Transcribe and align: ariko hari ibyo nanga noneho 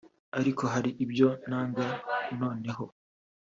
ariko 0.39 0.63
hari 0.73 0.89
ibyo 1.03 1.27
nanga 1.49 1.85
noneho 2.39 2.83